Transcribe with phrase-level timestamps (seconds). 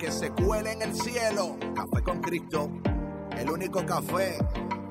[0.00, 1.58] que se cuele en el cielo.
[1.74, 2.70] Café con Cristo.
[3.36, 4.38] El único café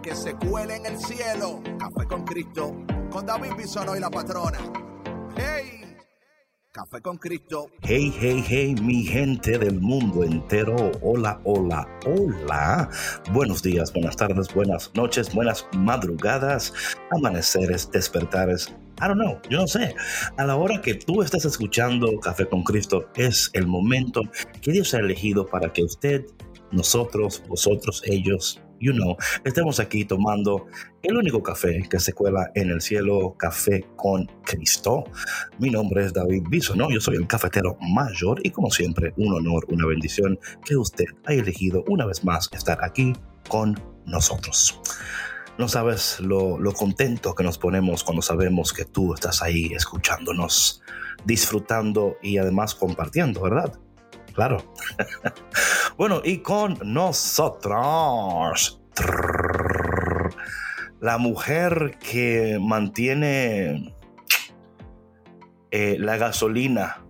[0.04, 1.62] que se cuele en el cielo.
[1.80, 2.76] Café con Cristo.
[3.10, 4.60] Con David Bisonó y la patrona.
[5.36, 5.98] ¡Hey!
[6.72, 7.72] Café con Cristo.
[7.82, 10.92] Hey, hey, hey, mi gente del mundo entero.
[11.02, 12.90] Hola, hola, hola.
[13.32, 16.72] Buenos días, buenas tardes, buenas noches, buenas madrugadas,
[17.10, 18.72] amaneceres, despertares.
[19.02, 19.96] I don't know, yo no sé.
[20.38, 24.22] A la hora que tú estés escuchando Café con Cristo es el momento
[24.62, 26.26] que Dios ha elegido para que usted,
[26.72, 30.68] nosotros, vosotros, ellos, you know, estemos aquí tomando
[31.02, 35.06] el único café que se cuela en el cielo, Café con Cristo.
[35.60, 36.92] Mi nombre es David Biso, ¿no?
[36.92, 41.42] Yo soy el cafetero mayor y como siempre, un honor, una bendición que usted haya
[41.42, 43.14] elegido una vez más estar aquí
[43.48, 44.80] con nosotros.
[45.60, 50.82] No sabes lo, contento que nos ponemos cuando sabemos que tú estás ahí escuchándonos,
[51.26, 53.78] disfrutando y además compartiendo, ¿verdad?
[54.34, 54.64] Claro.
[55.98, 58.82] bueno, y con nosotros,
[61.02, 63.94] la mujer que mantiene
[65.72, 67.04] eh, la gasolina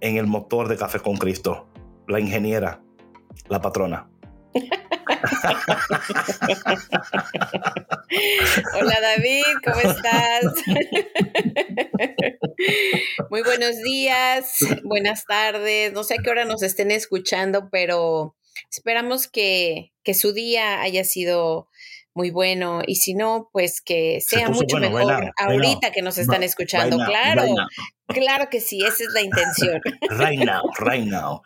[0.00, 1.68] en el motor de Café con Cristo,
[2.08, 2.80] la ingeniera,
[3.50, 4.08] la patrona.
[8.74, 10.44] Hola David, ¿cómo estás?
[13.30, 18.36] Muy buenos días, buenas tardes, no sé a qué hora nos estén escuchando, pero
[18.70, 21.68] esperamos que, que su día haya sido
[22.14, 26.42] muy bueno y si no, pues que sea mucho bueno, mejor ahorita que nos están
[26.42, 26.98] escuchando.
[27.04, 27.44] claro,
[28.06, 29.80] claro que sí, esa es la intención.
[30.10, 31.42] Right now, right now.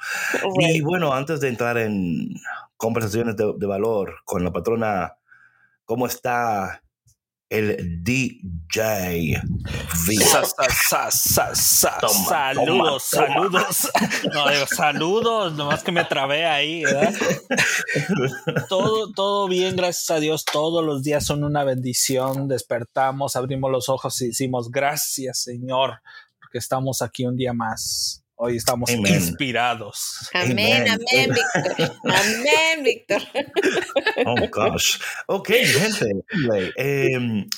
[0.58, 2.34] Y bueno, antes de entrar en
[2.76, 5.16] conversaciones de, de valor con la patrona,
[5.84, 6.83] ¿cómo está
[7.50, 9.40] el DJ?
[10.24, 13.90] Sa- sa- sa- sa- sa- Toma, saludos, toma, saludos.
[14.32, 17.14] No, digo, saludos, nomás que me trabé ahí, ¿verdad?
[18.68, 20.44] Todo, todo bien, gracias a Dios.
[20.44, 22.48] Todos los días son una bendición.
[22.48, 26.00] Despertamos, abrimos los ojos y decimos gracias, Señor,
[26.40, 28.23] porque estamos aquí un día más.
[28.36, 29.14] Hoy estamos Amen.
[29.14, 30.28] inspirados.
[30.32, 31.92] Amén, amén, Víctor.
[32.04, 33.22] Amén, Víctor.
[34.26, 34.98] Oh, gosh.
[35.28, 36.06] Ok, gente.
[36.76, 37.48] em,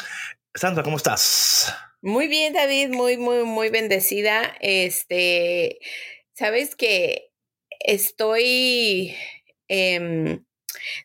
[0.54, 1.74] Sandra, ¿cómo estás?
[2.02, 4.54] Muy bien, David, muy, muy, muy bendecida.
[4.60, 5.78] Este,
[6.34, 7.30] sabes que
[7.80, 9.16] estoy
[9.68, 10.44] em,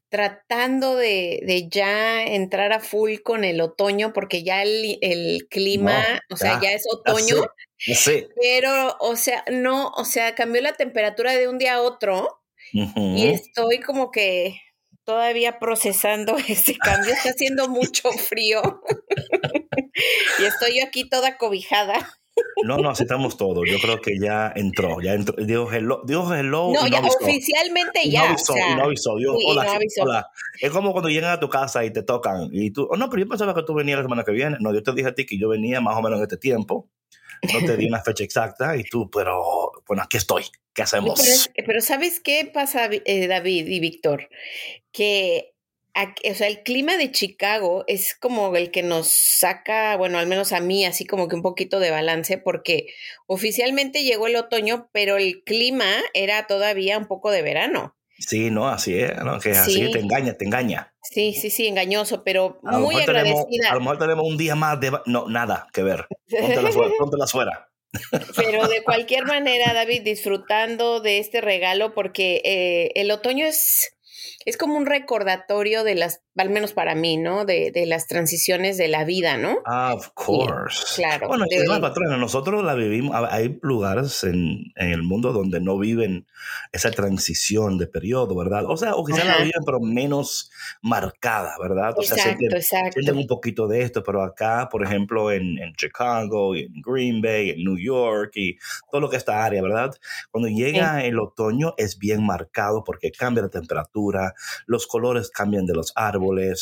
[0.09, 6.03] tratando de, de ya entrar a full con el otoño, porque ya el, el clima,
[6.30, 7.48] No, o sea, ya, ya es otoño, Ya
[7.96, 8.30] sé.
[8.40, 12.42] pero, o sea, no, o sea, cambió la temperatura de un día a otro
[12.74, 14.58] y estoy como que
[15.03, 17.14] todavía procesando ese cambio.
[17.14, 18.62] Está haciendo mucho frío
[20.40, 22.21] y estoy yo aquí toda cobijada.
[22.63, 23.63] No, no, aceptamos todo.
[23.66, 25.01] Yo creo que ya entró.
[25.01, 25.35] Ya entró.
[25.44, 26.01] Dijo hello.
[26.05, 27.17] Dijo hello No, y no ya avisó.
[27.22, 28.19] oficialmente Y ya.
[28.19, 29.16] no o avisó, sea, y no avisó.
[29.17, 30.03] Dijo, sí, y hola, no avisó.
[30.03, 30.27] hola.
[30.61, 32.49] Es como cuando llegan a tu casa y te tocan.
[32.51, 34.57] Y tú, oh, no, pero yo pensaba que tú venías la semana que viene.
[34.59, 36.89] No, yo te dije a ti que yo venía más o menos en este tiempo.
[37.53, 38.78] No te di una fecha exacta.
[38.78, 40.43] Y tú, pero bueno, aquí estoy.
[40.73, 41.19] ¿Qué hacemos?
[41.19, 44.29] Pero, es- pero ¿sabes qué pasa, eh, David y Víctor?
[44.91, 45.53] Que
[46.29, 50.52] o sea, el clima de Chicago es como el que nos saca, bueno, al menos
[50.53, 52.88] a mí, así como que un poquito de balance, porque
[53.28, 57.96] oficialmente llegó el otoño, pero el clima era todavía un poco de verano.
[58.18, 59.16] Sí, no, así es.
[59.24, 59.40] ¿no?
[59.40, 59.91] Que es así, Sí.
[59.91, 60.94] te engaña, te engaña.
[61.02, 63.09] Sí, sí, sí, engañoso, pero A muy tenemos,
[63.41, 63.72] agradecida.
[63.72, 64.91] a lo mejor tenemos un día más de...
[65.08, 66.06] No, nada que ver.
[66.29, 66.62] Fuera.
[67.00, 67.68] póntela fuera.
[68.35, 73.97] Pero de cualquier manera, David, disfrutando de este regalo, porque eh, el otoño es,
[74.46, 77.45] es como un recordatorio de las, al menos para mí, ¿no?
[77.45, 79.57] De, de las transiciones de la vida, ¿no?
[79.66, 80.83] Ah, of course.
[80.95, 81.28] claro.
[81.28, 83.16] Bueno, De- además, patrona, nosotros la vivimos.
[83.29, 86.25] Hay lugares en, en el mundo donde no viven
[86.72, 88.63] esa transición de periodo, ¿verdad?
[88.67, 90.51] O sea, o quizás la viven, pero menos
[90.81, 91.93] marcada, ¿verdad?
[91.97, 92.91] O sea, Exacto, sienten, exacto.
[92.93, 97.22] sienten un poquito de esto, pero acá, por ejemplo, en, en Chicago, y en Green
[97.22, 98.57] Bay, en New York y
[98.89, 99.93] todo lo que es esta área, ¿verdad?
[100.31, 104.33] Cuando llega el otoño es bien marcado porque cambia la temperatura,
[104.66, 106.21] los colores cambian de los árboles.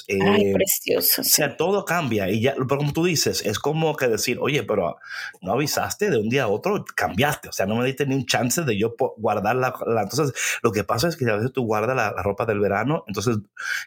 [0.10, 1.22] Ay, eh, precioso.
[1.22, 4.64] o sea, todo cambia y ya, pero como tú dices, es como que decir, oye,
[4.64, 4.98] pero
[5.42, 8.26] no avisaste de un día a otro, cambiaste, o sea, no me diste ni un
[8.26, 10.34] chance de yo guardar la, la- Entonces,
[10.64, 13.38] lo que pasa es que a veces tú guardas la, la ropa del verano, entonces,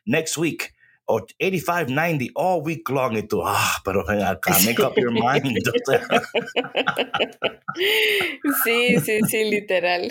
[0.04, 0.74] next week,
[1.04, 5.10] o 85, 90, all week long, y tú, ah, pero ven acá, make up your
[5.12, 5.58] mind.
[8.64, 10.10] Sí, sí, sí, literal.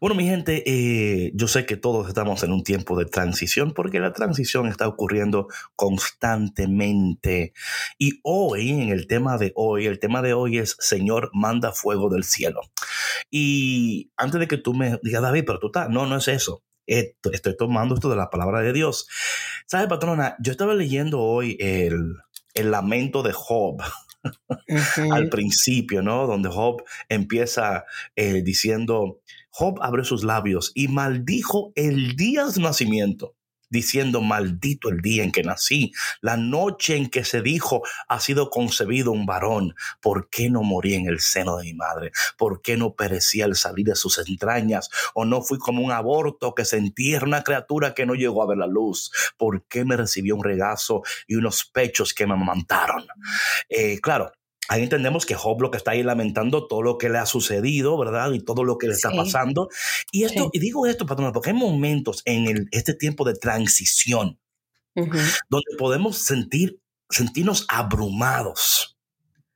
[0.00, 3.98] Bueno, mi gente, eh, yo sé que todos estamos en un tiempo de transición porque
[3.98, 7.52] la transición está ocurriendo constantemente.
[7.98, 12.08] Y hoy, en el tema de hoy, el tema de hoy es Señor, manda fuego
[12.08, 12.60] del cielo.
[13.30, 16.62] Y antes de que tú me digas, David, pero tú estás, no, no es eso.
[16.86, 19.08] Estoy tomando esto de la palabra de Dios.
[19.66, 20.36] ¿Sabes, patrona?
[20.40, 22.14] Yo estaba leyendo hoy el,
[22.54, 23.82] el lamento de Job
[25.12, 26.26] Al principio, ¿no?
[26.26, 27.84] Donde Job empieza
[28.16, 29.20] eh, diciendo,
[29.50, 33.34] Job abrió sus labios y maldijo el día de su nacimiento,
[33.70, 38.50] diciendo, maldito el día en que nací, la noche en que se dijo, ha sido
[38.50, 42.12] concebido un varón, ¿por qué no morí en el seno de mi madre?
[42.36, 44.90] ¿Por qué no perecía al salir de sus entrañas?
[45.14, 48.46] ¿O no fui como un aborto que se entierra una criatura que no llegó a
[48.46, 49.10] ver la luz?
[49.36, 53.06] ¿Por qué me recibió un regazo y unos pechos que me amamantaron?
[53.68, 54.32] Eh, claro,
[54.68, 57.96] ahí entendemos que Job lo que está ahí lamentando todo lo que le ha sucedido,
[57.98, 58.32] ¿verdad?
[58.32, 59.16] Y todo lo que le está Sí.
[59.16, 59.68] pasando.
[60.12, 60.50] Y esto, Sí.
[60.54, 64.38] y digo esto, patrón, porque hay momentos en el- este tiempo de transición
[64.94, 65.16] Ujú,
[65.48, 66.80] donde podemos sentir,
[67.10, 68.96] sentirnos abrumados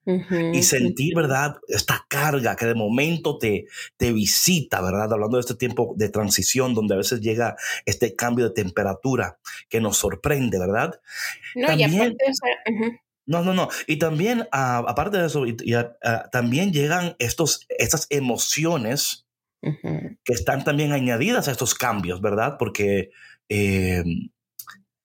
[0.04, 1.56] ujú, y sentir, ¿verdad?
[1.68, 3.66] Esta carga que de momento te,
[3.96, 5.12] te visita, ¿verdad?
[5.12, 7.56] Hablando de este tiempo de transición donde a veces llega
[7.86, 9.38] este cambio de temperatura
[9.68, 11.00] que nos sorprende, ¿verdad?
[11.54, 12.96] No, y También- aparte, o sea, ujú,
[13.32, 13.68] No, no, no.
[13.86, 19.26] Y también, ah, aparte de eso, y- y, ah, ah, también llegan estos, estas emociones
[20.24, 22.56] que están también añadidas a estos cambios, ¿verdad?
[22.58, 23.10] Porque
[23.48, 24.04] eh,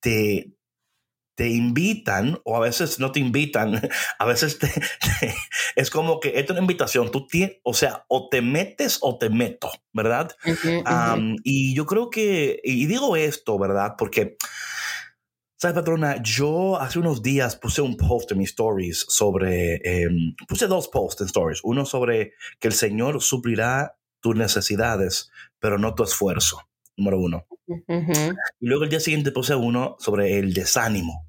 [0.02, 0.52] te,
[1.36, 3.80] te invitan, o a veces no te invitan,
[4.20, 5.36] a veces te- te-
[5.76, 9.30] es como que es una invitación, tú tienes, o sea, o te metes o te
[9.30, 10.36] meto, ¿verdad?
[11.44, 13.94] Y yo creo que, y digo esto, ¿verdad?
[13.98, 14.38] Porque,
[15.58, 16.22] ¿sabes, patrona?
[16.22, 21.22] Yo hace unos días puse un post en mis stories sobre, em, puse dos posts
[21.22, 21.60] en stories.
[21.64, 26.62] Uno sobre que el Señor suplirá tus necesidades, pero no tu esfuerzo,
[26.96, 27.48] número uno.
[28.60, 31.28] Y luego el día siguiente puse uno sobre el desánimo.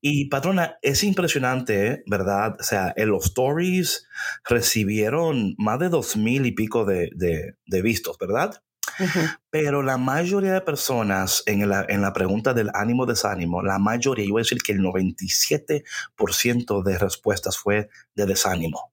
[0.00, 2.56] Y patrona, es impresionante, ¿verdad?
[2.58, 4.06] O sea, en los stories
[4.48, 8.62] recibieron más de dos mil y pico de, de, de vistos, ¿verdad?
[8.98, 9.20] Ujú.
[9.50, 14.24] Pero la mayoría de personas en la, en la pregunta del ánimo desánimo, la mayoría,
[14.24, 18.92] yo voy a decir que el 97% de respuestas fue de desánimo,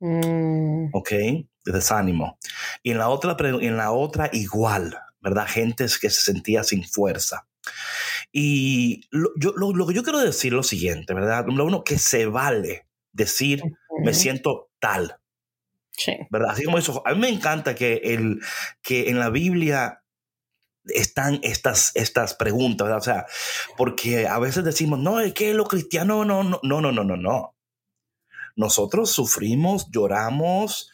[0.00, 1.10] Mm, ¿ok?
[1.10, 2.38] De desánimo.
[2.82, 5.46] Y en la otra, en la otra igual, ¿verdad?
[5.48, 7.46] Gente que se sentía sin fuerza.
[8.32, 11.46] Y lo, yo, lo, lo que yo quiero decir es lo siguiente, ¿verdad?
[11.46, 13.62] Número uno, que se vale decir,
[13.98, 14.20] me ujú.
[14.20, 15.18] siento tal.
[15.96, 16.12] Sí.
[16.30, 16.50] ¿verdad?
[16.50, 18.40] Así como eso, a mí me encanta que, el,
[18.82, 20.02] que en la Biblia
[20.84, 23.00] están estas, estas preguntas, ¿verdad?
[23.00, 23.26] O sea,
[23.76, 27.16] porque a veces decimos, no, es que lo cristiano, no, no, no, no, no, no,
[27.16, 27.56] no.
[28.56, 30.90] Nosotros sufrimos, lloramos,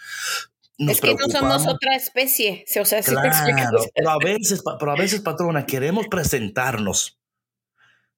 [0.78, 2.64] nos es que no somos otra especie.
[2.81, 3.02] O sea.
[3.02, 7.20] Claro, pero a veces, pero a veces, patrona, queremos presentarnos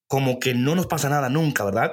[0.07, 1.93] como que no nos pasa nada nunca, ¿verdad?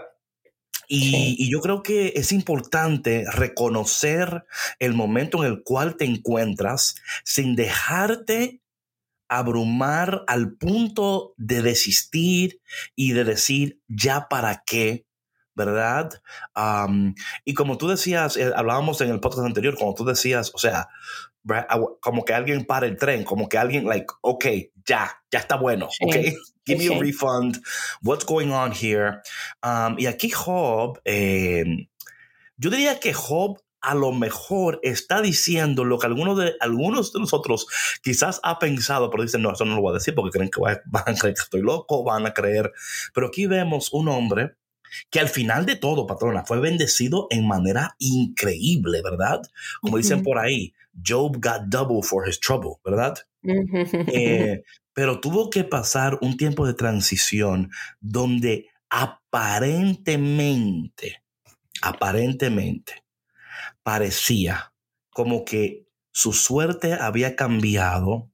[0.87, 1.35] Y, Sí.
[1.39, 4.43] y yo creo que es importante reconocer
[4.79, 8.61] el momento en el cual te encuentras sin dejarte
[9.29, 12.59] abrumar al punto de desistir
[12.95, 15.05] y de decir ya para qué,
[15.55, 16.21] ¿verdad?
[16.53, 20.57] Am, y como tú decías, eh, hablábamos en el podcast anterior, como tú decías, o
[20.57, 20.89] sea,
[22.01, 24.45] como que alguien para el tren, como que alguien, like, ok,
[24.85, 26.15] ya, ya está bueno, Sí, ok,
[26.65, 27.61] give me a refund,
[28.03, 29.21] what's going on here?
[29.63, 31.87] Um, y aquí Job, eh,
[32.57, 37.19] yo diría que Job a lo mejor está diciendo lo que algunos de, algunos de
[37.19, 37.65] nosotros
[38.03, 40.61] quizás ha pensado, pero dicen, no, eso no lo voy a decir porque creen que
[40.61, 42.71] va- van a creer que estoy loco, van a creer.
[43.13, 44.55] Pero aquí vemos un hombre
[45.09, 49.41] que al final de todo, patrona, fue bendecido en manera increíble, ¿verdad?
[49.81, 50.25] Como dicen Ujú.
[50.25, 53.17] por ahí, Job got double for his trouble, ¿verdad?
[53.41, 53.87] Ujú.
[54.13, 61.23] Eh, pero tuvo que pasar un tiempo de transición donde aparentemente,
[61.81, 63.03] aparentemente,
[63.83, 64.73] parecía
[65.09, 68.29] como que su suerte había cambiado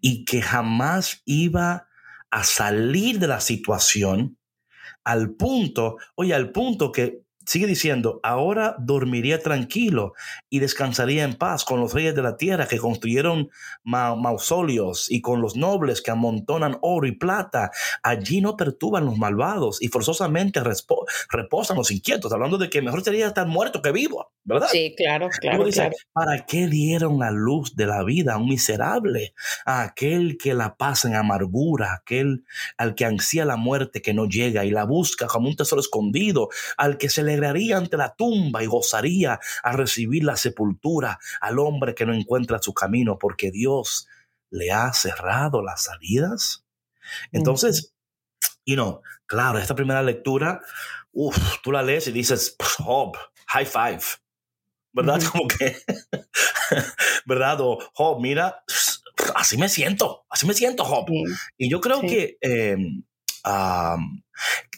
[0.00, 1.88] y que jamás iba
[2.30, 4.38] a salir de la situación
[5.04, 10.12] al punto, oye, al punto que sigue diciendo, ahora dormiría tranquilo
[10.48, 13.50] y descansaría en paz con los reyes de la tierra que construyeron
[13.82, 17.72] mausoleos y con los nobles que amontonan oro y plata.
[18.04, 23.26] Allí no perturban los malvados y forzosamente reposan los inquietos, hablando de que mejor sería
[23.26, 24.68] estar muerto que vivo, ¿verdad?
[24.70, 25.64] Sí, claro, claro,
[26.12, 29.34] ¿Para qué dieron la luz de la vida a un miserable,
[29.66, 32.44] a aquel que la pasa en amargura, aquel
[32.76, 36.48] al que ansía la muerte que no llega y la busca como un tesoro escondido,
[36.76, 41.94] al que se alegraría ante la tumba y gozaría a recibir la sepultura, al hombre
[41.94, 44.08] que no encuentra su camino porque Dios
[44.50, 46.64] le ha cerrado las salidas?
[47.32, 47.94] Entonces,
[48.64, 50.60] y no, claro, esta primera lectura,
[51.12, 53.16] uf, tú la lees y dices, Job,
[53.48, 54.02] high five,
[54.92, 55.20] ¿verdad?
[55.30, 55.76] Como que,
[57.26, 57.60] ¿verdad?
[57.60, 58.62] O, Job, mira,
[59.34, 61.06] así me siento, así me siento, Job.
[61.56, 62.38] Y yo creo que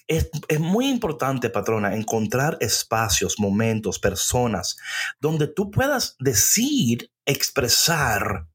[0.06, 4.76] es, es, muy importante, patrona, encontrar espacios, momentos, personas
[5.20, 8.46] donde tú puedas decir, expresar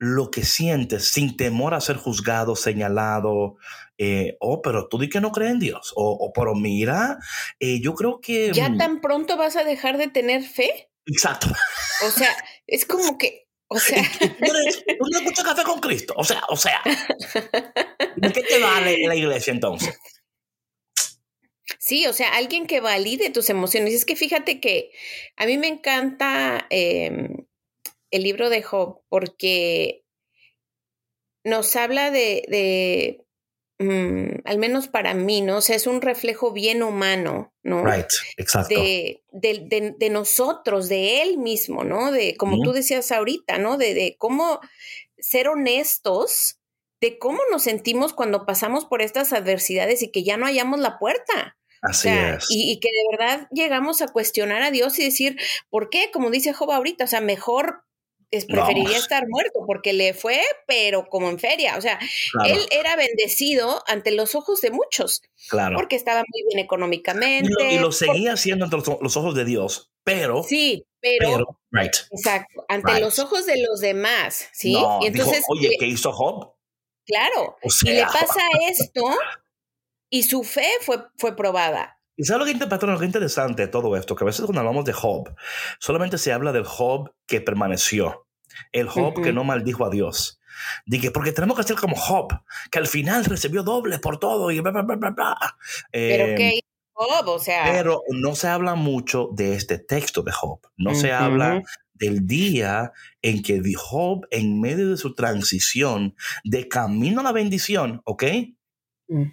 [0.00, 3.56] lo que sientes sin temor a ser juzgado, señalado.
[3.98, 5.92] Eh, oh, pero tú di que no crees en Dios.
[5.94, 7.18] O, o pero mira,
[7.60, 8.50] eh, yo creo que...
[8.52, 10.90] ¿Ya mm tan pronto vas a dejar de tener fe?
[11.04, 11.48] Exacto.
[12.06, 12.30] O sea,
[12.66, 14.02] es como que, o sea...
[14.18, 16.12] ¿Tú no escuchas café con Cristo?
[16.16, 16.82] O sea, o sea.
[18.16, 19.96] ¿De qué te vale la iglesia entonces?
[21.78, 23.94] Sí, o sea, alguien que valide tus emociones.
[23.94, 24.90] Es que fíjate que
[25.36, 27.46] a mí me encanta em,
[28.10, 30.04] el libro de Job porque
[31.44, 33.24] nos habla de, de
[33.80, 35.56] mm, al menos para mí, ¿no?
[35.56, 37.84] O sea, es un reflejo bien humano, ¿no?
[37.84, 38.06] Right,
[38.36, 38.74] exacto.
[38.74, 42.12] De, de, de nosotros, de él mismo, ¿no?
[42.12, 43.76] De, como tú decías ahorita, ¿no?
[43.76, 44.60] De, de cómo
[45.18, 46.60] ser honestos,
[47.00, 50.98] de cómo nos sentimos cuando pasamos por estas adversidades y que ya no hallamos la
[50.98, 51.56] puerta.
[51.82, 52.46] Así es.
[52.50, 55.38] Y, y, que de verdad llegamos a cuestionar a Dios y decir,
[55.70, 56.10] ¿por qué?
[56.12, 57.84] Como dice Job ahorita, o sea, mejor
[58.30, 61.76] es, preferiría estar muerto porque le fue, pero como en feria.
[61.76, 61.98] O sea,
[62.46, 65.22] él era bendecido ante los ojos de muchos.
[65.48, 65.76] Claro.
[65.76, 67.74] Porque estaba muy bien económicamente.
[67.74, 70.42] Y lo, seguía haciendo ante los, ojos de Dios, pero.
[70.42, 71.60] Sí, pero.
[71.70, 71.94] right.
[72.10, 72.64] Exacto.
[72.68, 74.48] Ante los ojos de los demás.
[74.52, 74.76] ¿Sí?
[75.00, 75.44] y entonces.
[75.48, 76.54] Oye, ¿qué hizo Job?
[77.06, 77.56] Claro.
[77.84, 79.02] y le pasa esto
[80.10, 81.99] y su fe fue, fue probada.
[82.20, 84.14] ¿Y sabes lo que, lo que interesante de todo esto?
[84.14, 85.34] Que a veces cuando hablamos de Job,
[85.78, 88.26] solamente se habla del Job que permaneció,
[88.72, 90.38] el Job que no maldijo a Dios.
[90.84, 92.28] Dije, porque tenemos que ser como Job,
[92.70, 95.56] que al final recibió doble por todo y bla, bla, bla, bla.
[95.90, 96.60] pero em, ¿qué
[96.92, 97.26] Job?
[97.28, 97.64] O sea.
[97.72, 100.60] Pero no se habla mucho de este texto de Job.
[100.76, 101.62] No se habla
[101.94, 108.02] del día en que Job, en medio de su transición de camino a la bendición,
[108.04, 108.24] ¿ok?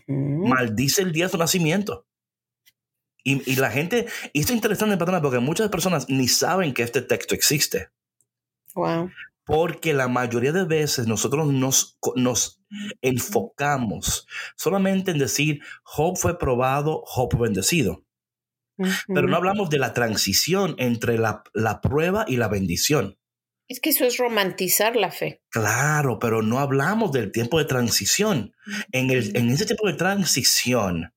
[0.07, 2.06] Maldice el día de su nacimiento.
[3.29, 7.01] Y, la gente, y esto es interesante, patrona, porque muchas personas ni saben que este
[7.01, 7.89] texto existe.
[8.73, 9.11] Wow.
[9.43, 12.61] Porque la mayoría de veces nosotros nos, nos
[13.01, 18.05] enfocamos solamente en decir, Job fue probado, Job bendecido.
[18.77, 23.17] Pero no hablamos de la transición entre la, la prueba y la bendición.
[23.67, 25.41] Es que eso es romantizar la fe.
[25.49, 28.53] Claro, pero no hablamos del tiempo de transición.
[28.93, 31.11] En, el, en ese tiempo de transición,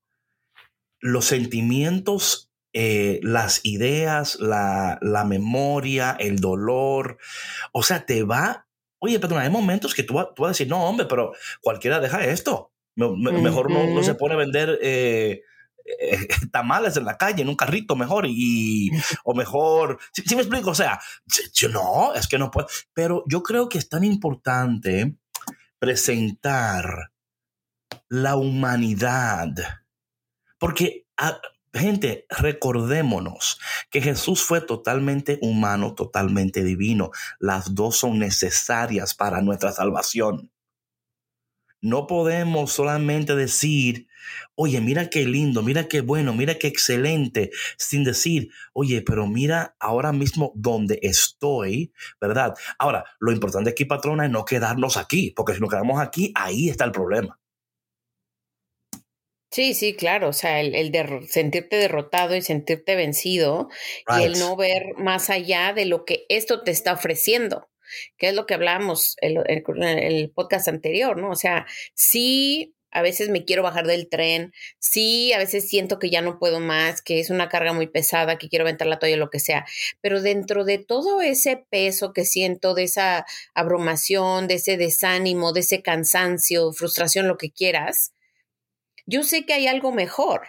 [1.01, 7.17] los sentimientos, eh, las ideas, la, la, memoria, el dolor,
[7.73, 8.67] o sea, te va,
[8.99, 12.23] oye, perdón, hay momentos que tú, tú vas a decir, no, hombre, pero cualquiera deja
[12.25, 14.79] esto, mejor no, no, se pone a vender...
[14.81, 15.41] Eh,
[15.99, 18.91] eh, tamales en la calle, en un carrito mejor, y,
[19.25, 20.69] o mejor, si me explico?
[20.69, 21.01] O sea,
[21.53, 25.15] yo no, es que no puedo, pero yo creo que es tan importante
[25.79, 27.11] presentar
[28.09, 29.80] la humanidad
[30.61, 31.41] porque, ah,
[31.73, 37.09] gente, recordémonos que Jesús fue totalmente humano, totalmente divino.
[37.39, 40.51] Las dos son necesarias para nuestra salvación.
[41.81, 44.07] No podemos solamente decir,
[44.53, 47.49] oye, mira qué lindo, mira qué bueno, mira qué excelente,
[47.79, 51.91] sin decir, oye, pero mira ahora mismo donde estoy,
[52.21, 52.53] ¿verdad?
[52.77, 56.69] Ahora, lo importante aquí, patrona, es no quedarnos aquí, porque si nos quedamos aquí, ahí
[56.69, 57.40] está el problema.
[59.51, 63.67] Sí, sí, claro, o sea, el, de sentirte derrotado y sentirte vencido
[64.17, 67.69] y el no ver más allá de lo que esto te está ofreciendo,
[68.17, 69.43] que es lo que hablábamos en
[69.99, 71.31] el, podcast anterior, ¿no?
[71.31, 76.09] O sea, sí, a veces me quiero bajar del tren, sí, a veces siento que
[76.09, 79.17] ya no puedo más, que es una carga muy pesada, que quiero aventar la toalla,
[79.17, 79.65] lo que sea,
[79.99, 85.59] pero dentro de todo ese peso que siento, de esa abrumación, de ese desánimo, de
[85.59, 88.13] ese cansancio, frustración, lo que quieras,
[89.11, 90.47] yo sé que hay algo mejor.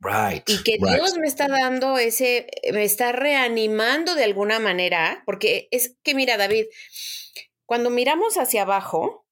[0.00, 0.48] Right.
[0.48, 0.94] Y que right.
[0.94, 6.36] Dios me está dando ese, me está reanimando de alguna manera, porque es que mira,
[6.36, 6.66] David,
[7.66, 9.26] cuando miramos hacia abajo,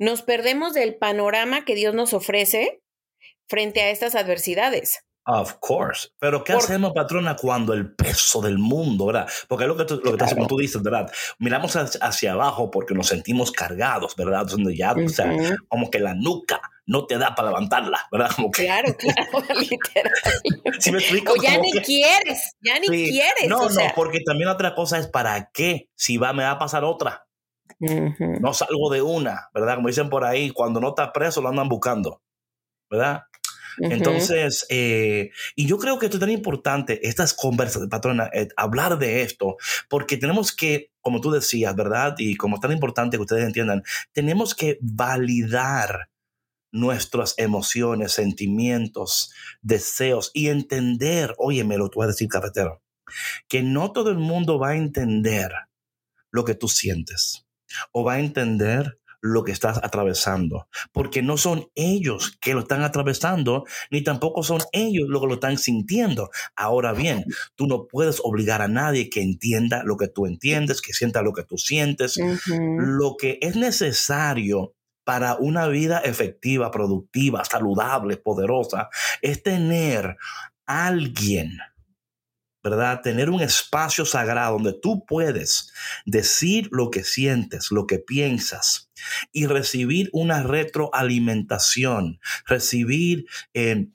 [0.00, 2.82] nos perdemos del panorama que Dios nos ofrece
[3.48, 5.04] frente a estas adversidades.
[5.26, 6.08] Of course.
[6.18, 9.28] Pero ¿qué Por- hacemos, patrona, cuando el peso del mundo, ¿verdad?
[9.48, 10.46] Porque es lo que tú, lo que Claro.
[10.48, 11.10] tú dices, ¿verdad?
[11.38, 14.44] Miramos hacia, abajo porque nos sentimos cargados, ¿verdad?
[14.46, 15.32] Donde ya, o sea,
[15.68, 18.30] como que la nuca no te da para levantarla, ¿verdad?
[18.36, 20.12] Como que, Claro, claro, literal.
[20.78, 21.32] ¿sí me explico?
[21.32, 23.10] O ya Como ni que- quieres, ya ni Sí.
[23.10, 23.48] quieres.
[23.48, 23.88] No, o sea.
[23.88, 27.26] no, porque también otra cosa es para qué, si va, me va a pasar otra.
[27.80, 28.38] Ujú.
[28.40, 29.76] No salgo de una, ¿verdad?
[29.76, 32.22] Como dicen por ahí, cuando no está preso lo andan buscando,
[32.90, 33.22] ¿verdad?
[33.78, 38.98] Entonces, eh, y yo creo que esto es tan importante, estas conversas, patrona, eh, hablar
[38.98, 39.56] de esto,
[39.88, 42.14] porque tenemos que, como tú decías, ¿verdad?
[42.18, 46.08] Y como es tan importante que ustedes entiendan, tenemos que validar
[46.74, 52.82] nuestras emociones, sentimientos, deseos y entender, oye, me lo tú vas a decir, cafetero,
[53.48, 55.52] que no todo el mundo va a entender
[56.32, 57.46] lo que tú sientes
[57.92, 62.82] o va a entender lo que estás atravesando, porque no son ellos que lo están
[62.82, 66.28] atravesando, ni tampoco son ellos los que lo están sintiendo.
[66.56, 70.92] Ahora bien, tú no puedes obligar a nadie que entienda lo que tú entiendes, que
[70.92, 72.18] sienta lo que tú sientes.
[72.48, 78.88] Lo que es necesario para una vida efectiva, productiva, saludable, poderosa,
[79.22, 80.16] es tener
[80.66, 81.58] alguien,
[82.62, 83.02] ¿verdad?
[83.02, 85.72] Tener un espacio sagrado donde tú puedes
[86.06, 88.90] decir lo que sientes, lo que piensas
[89.32, 93.88] y recibir una retroalimentación, recibir eh,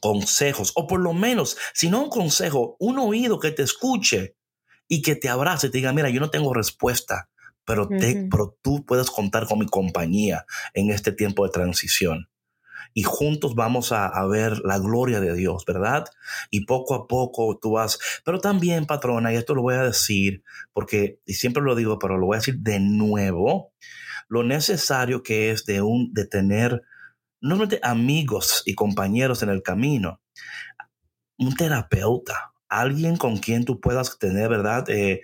[0.00, 4.36] consejos, o por lo menos, si no un consejo, un oído que te escuche
[4.88, 7.28] y que te abrace y te diga, mira, yo no tengo respuesta,
[7.68, 12.30] pero, te, pero tú puedes contar con mi compañía en este tiempo de transición.
[12.94, 16.06] Y juntos vamos a, a ver la gloria de Dios, ¿verdad?
[16.50, 17.98] Y poco a poco tú vas.
[18.24, 22.16] Pero también, patrona, y esto lo voy a decir, porque, y siempre lo digo, pero
[22.16, 23.74] lo voy a decir de nuevo,
[24.28, 26.82] lo necesario que es de, un, de tener
[27.42, 30.22] no solamente amigos y compañeros en el camino,
[31.36, 34.84] un terapeuta, alguien con quien tú puedas tener, ¿verdad?
[34.88, 35.22] Eh,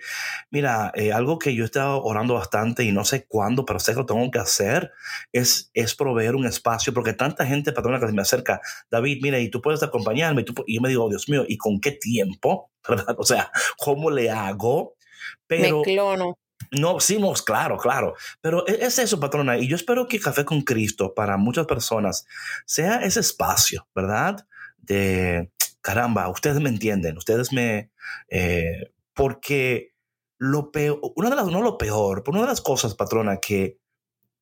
[0.51, 3.91] mira, eh, algo que yo he estado orando bastante y no sé cuándo, pero sé
[3.93, 4.91] que lo tengo que hacer,
[5.31, 9.39] es, es proveer un espacio, porque tanta gente, patrona, que se me acerca, David, mira,
[9.39, 11.57] y tú puedes acompañarme, y, tú pu- y yo me digo, oh, Dios mío, ¿y
[11.57, 12.71] con qué tiempo?
[12.87, 13.15] ¿Verdad?
[13.19, 14.95] O sea, ¿cómo le hago?
[15.47, 16.37] Pero Me clono.
[16.71, 18.15] no, sí, no, claro, claro.
[18.41, 19.57] Pero e- es eso, patrona.
[19.57, 22.25] Y yo espero que Café con Cristo para muchas personas
[22.65, 24.45] sea ese espacio, ¿verdad?
[24.77, 25.49] De,
[25.85, 27.91] caramba, ustedes me entienden, ustedes me...
[28.29, 29.93] eh, porque
[30.39, 33.77] lo peor, una de las, no lo peor, pero una de las cosas, patrona, que,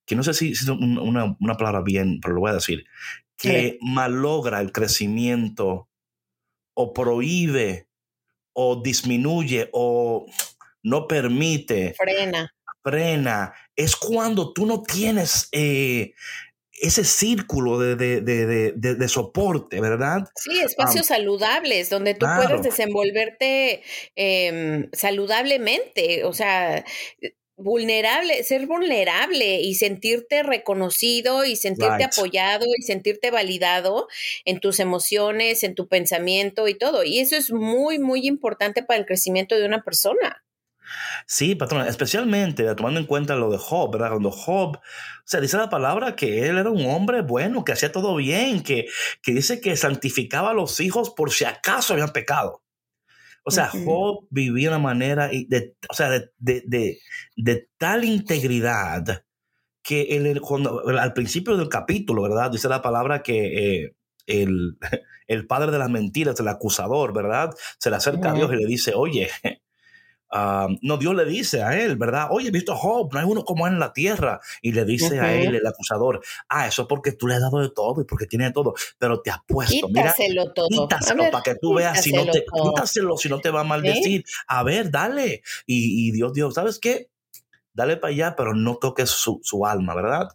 [0.06, 2.56] que no sé si, si es un- una, una palabra bien, pero lo voy a
[2.56, 2.86] decir,
[3.38, 5.90] que malogra el crecimiento
[6.76, 7.88] o prohíbe
[8.54, 10.26] o disminuye o
[10.82, 12.52] no permite Frena.
[12.82, 16.14] frena es cuando tú no tienes eh,
[16.84, 20.28] ese círculo de, de, de, de, soporte, ¿verdad?
[20.36, 22.44] Sí, espacios saludables donde tú claro.
[22.44, 23.82] puedes desenvolverte
[24.16, 26.84] em, saludablemente, o sea,
[27.56, 32.14] vulnerable, ser vulnerable y sentirte reconocido y sentirte Right.
[32.14, 34.10] apoyado y sentirte validado
[34.44, 37.06] en tus emociones, en tu pensamiento y todo.
[37.06, 40.44] Y eso es muy, muy importante para el crecimiento de una persona.
[41.26, 44.10] Sí, patrona, especialmente tomando en cuenta lo de Job, ¿verdad?
[44.12, 44.82] Cuando Job, o
[45.26, 48.88] sea, dice la palabra que él era un hombre bueno, que hacía todo bien, que,
[49.22, 52.64] que dice que santificaba a los hijos por si acaso habían pecado.
[53.46, 53.70] O sea.
[53.70, 57.00] Job vivía de una manera, de, o sea, de, de, de,
[57.36, 59.24] de tal integridad
[59.84, 62.50] que él, cuando, al principio del capítulo, ¿verdad?
[62.52, 64.78] Dice la palabra que eh, el,
[65.28, 67.54] el padre de las mentiras, el acusador, ¿verdad?
[67.78, 68.34] Se le acerca a.
[68.34, 69.30] Dios y le dice, oye,
[70.34, 72.28] ah, no, Dios le dice a él, ¿verdad?
[72.32, 74.42] Oye, he visto a Job, no hay uno como él en la tierra.
[74.62, 77.60] Y le dice a él, el acusador, ah, eso es porque tú le has dado
[77.60, 80.66] de todo y porque tiene de todo, pero te apuesto, mira, Quítaselo todo.
[80.66, 82.74] A quítaselo ver, para que tú veas si no te, quítaselo todo.
[82.74, 84.26] quítaselo si no te va a maldecir.
[84.48, 85.44] A ver, dale.
[85.66, 87.10] Y, y Dios, Dios, ¿sabes qué?
[87.74, 90.30] Dale para allá, pero no toques su, su alma, ¿verdad?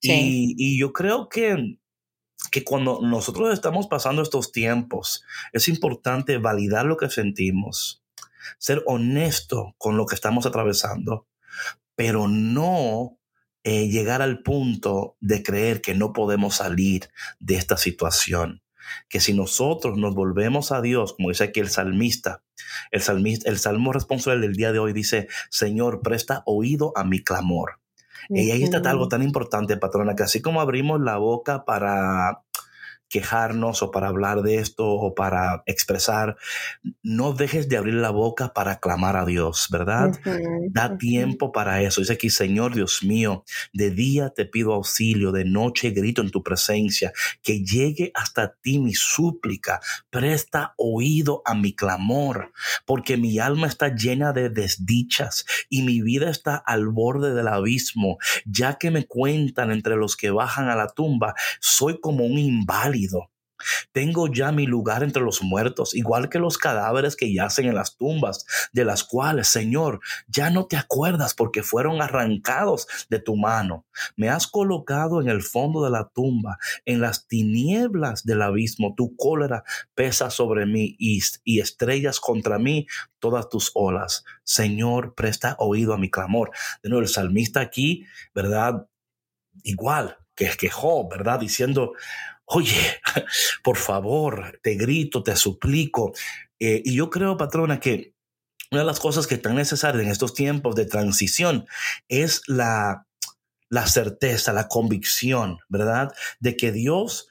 [0.00, 0.12] Sí.
[0.12, 1.78] Y, y yo creo que,
[2.50, 8.04] que cuando nosotros estamos pasando estos tiempos, es importante validar lo que sentimos,
[8.58, 11.26] ser honesto con lo que estamos atravesando,
[11.94, 13.18] pero no
[13.64, 17.08] eh, llegar al punto de creer que no podemos salir
[17.40, 18.62] de esta situación.
[19.08, 22.44] Que si nosotros nos volvemos a Dios, como dice aquí el salmista,
[22.92, 27.24] el salmista, el salmo responsable del día de hoy dice, Señor, presta oído a mi
[27.24, 27.80] clamor.
[28.28, 32.42] Y ahí está algo tan importante, patrona, que así como abrimos la boca para
[33.08, 36.36] quejarnos o para hablar de esto o para expresar,
[37.02, 40.18] no dejes de abrir la boca para clamar a Dios, ¿verdad?
[40.70, 42.00] da tiempo para eso.
[42.00, 46.42] Dice aquí, Señor Dios mío, de día te pido auxilio, de noche grito en tu
[46.42, 52.52] presencia, que llegue hasta ti mi súplica, presta oído a mi clamor,
[52.84, 58.18] porque mi alma está llena de desdichas y mi vida está al borde del abismo,
[58.44, 62.95] ya que me cuentan entre los que bajan a la tumba, soy como un inválido.
[63.92, 67.96] Tengo ya mi lugar entre los muertos, igual que los cadáveres que yacen en las
[67.96, 73.86] tumbas, de las cuales, Señor, ya no te acuerdas porque fueron arrancados de tu mano.
[74.16, 78.94] Me has colocado en el fondo de la tumba, en las tinieblas del abismo.
[78.94, 81.20] Tu cólera pesa sobre mí y,
[81.60, 82.86] estrellas contra mí
[83.18, 84.24] todas tus olas.
[84.44, 86.50] Señor, presta oído a mi clamor.
[86.82, 88.04] De nuevo, el salmista aquí,
[88.34, 88.86] ¿verdad?
[89.62, 91.40] Igual que, que Job, ¿verdad?
[91.40, 91.94] Diciendo,
[92.46, 93.00] oye,
[93.62, 96.12] por favor, te grito, te suplico.
[96.58, 98.14] Eh, y yo creo, patrona, que
[98.70, 101.66] una de las cosas que están necesarias en estos tiempos de transición
[102.08, 103.06] es la,
[103.68, 106.12] la certeza, la convicción, ¿verdad?
[106.40, 107.28] De que Dios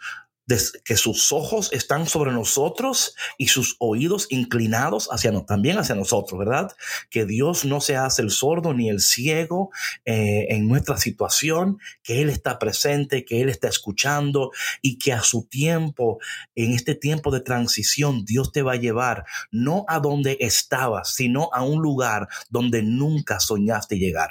[0.84, 6.72] que sus ojos están sobre nosotros y sus oídos inclinados hacia también hacia nosotros, ¿verdad?
[7.10, 9.72] Que Dios no se hace el sordo ni el ciego
[10.06, 15.22] eh, en nuestra situación, que Él está presente, que Él está escuchando y que a
[15.22, 16.20] su tiempo,
[16.54, 21.50] en este tiempo de transición, Dios te va a llevar no a donde estabas, sino
[21.54, 24.30] a un lugar donde nunca soñaste llegar.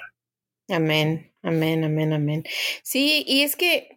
[0.68, 2.44] Amén, amén, amén, amén.
[2.82, 3.93] Sí, y es que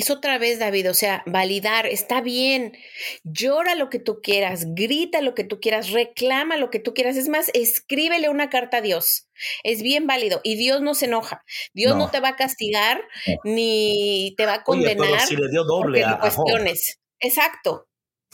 [0.00, 2.76] es otra vez, David, o sea, validar, está bien,
[3.24, 7.16] llora lo que tú quieras, grita lo que tú quieras, reclama lo que tú quieras,
[7.16, 9.28] es más, escríbele una carta a Dios,
[9.62, 13.02] es bien válido y Dios no se enoja, Dios no, te va a castigar
[13.44, 15.08] ni te va a condenar.
[15.08, 17.00] Oye, si le dio doble a, cuestiones.
[17.18, 17.88] Exacto.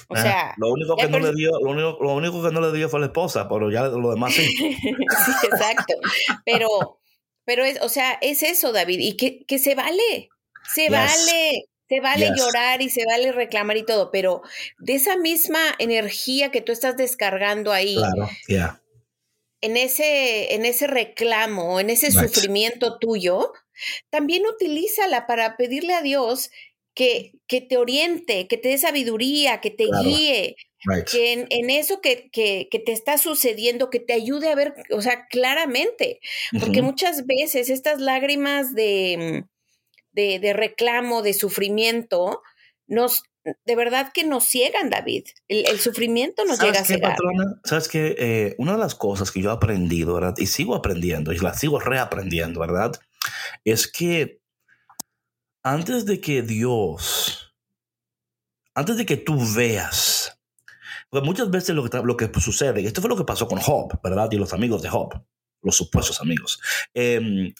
[0.08, 2.76] O sea, lo único que no le dio, lo único, lo único que no le
[2.76, 4.46] dio fue la esposa, pero ya lo demás sí.
[4.56, 5.94] sí, exacto.
[6.44, 7.00] Pero,
[7.44, 10.28] pero es, o sea, es eso, David, y que, que se vale.
[10.66, 14.42] Se vale, se vale llorar y se vale reclamar y todo, pero
[14.78, 17.96] de esa misma energía que tú estás descargando ahí,
[19.60, 23.52] en, ese, en ese reclamo, en ese sufrimiento tuyo,
[24.10, 26.50] también utilízala para pedirle a Dios
[26.94, 30.56] que, que te oriente, que te dé sabiduría, que te guíe,
[31.10, 35.00] que en, eso que, que, que, te está sucediendo, que te ayude a ver, o
[35.00, 36.20] sea, claramente,
[36.58, 39.44] porque muchas veces estas lágrimas de
[40.12, 42.42] de, reclamo, de sufrimiento,
[42.86, 43.22] nos,
[43.64, 45.24] de verdad que nos ciegan, David.
[45.48, 47.16] El, sufrimiento nos llega a cegar.
[47.64, 50.34] Sabes que eh, una de las cosas que yo he aprendido, ¿verdad?
[50.38, 52.92] Y sigo aprendiendo, y la sigo reaprendiendo, ¿verdad?
[53.64, 54.40] Es que
[55.62, 57.54] antes de que Dios,
[58.74, 60.38] antes de que tú veas,
[61.12, 64.00] porque muchas veces lo que, lo que sucede, esto fue lo que pasó con Job,
[64.02, 64.30] ¿verdad?
[64.32, 65.22] Y los amigos de Job,
[65.60, 66.58] los supuestos amigos,
[66.94, 67.54] em,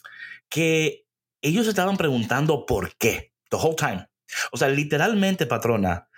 [0.49, 1.02] que
[1.43, 4.07] ellos estaban preguntando por qué, the whole time.
[4.51, 6.09] O sea, literalmente, patrona,